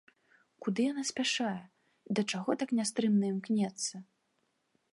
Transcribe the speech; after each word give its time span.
Куды 0.67 0.85
яна 0.91 1.03
спяшае, 1.09 1.59
да 2.19 2.23
чаго 2.33 2.51
так 2.63 2.69
нястрымна 2.79 3.25
імкнецца? 3.35 3.95